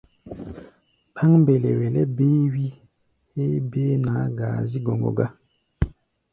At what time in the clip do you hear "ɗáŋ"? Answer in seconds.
1.13-1.31